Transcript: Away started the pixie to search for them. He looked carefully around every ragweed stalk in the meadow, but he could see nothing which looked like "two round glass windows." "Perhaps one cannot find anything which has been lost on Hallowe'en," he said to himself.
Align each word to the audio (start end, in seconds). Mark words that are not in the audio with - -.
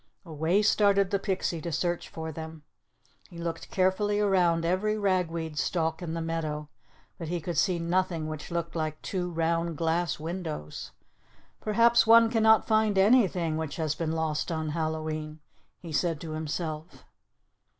Away 0.25 0.63
started 0.63 1.11
the 1.11 1.19
pixie 1.19 1.61
to 1.61 1.71
search 1.71 2.09
for 2.09 2.31
them. 2.31 2.63
He 3.29 3.37
looked 3.37 3.69
carefully 3.69 4.19
around 4.19 4.65
every 4.65 4.97
ragweed 4.97 5.59
stalk 5.59 6.01
in 6.01 6.15
the 6.15 6.23
meadow, 6.23 6.69
but 7.19 7.27
he 7.27 7.39
could 7.39 7.55
see 7.55 7.77
nothing 7.77 8.27
which 8.27 8.49
looked 8.49 8.75
like 8.75 8.99
"two 9.03 9.29
round 9.29 9.77
glass 9.77 10.19
windows." 10.19 10.89
"Perhaps 11.59 12.07
one 12.07 12.31
cannot 12.31 12.65
find 12.65 12.97
anything 12.97 13.57
which 13.57 13.75
has 13.75 13.93
been 13.93 14.13
lost 14.13 14.51
on 14.51 14.69
Hallowe'en," 14.69 15.37
he 15.77 15.91
said 15.91 16.19
to 16.21 16.31
himself. 16.31 17.05